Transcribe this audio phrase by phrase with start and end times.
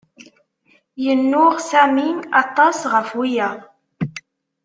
[1.03, 2.07] Yennuɣ Sami
[2.41, 3.59] aṭas ɣef wiyaḍ.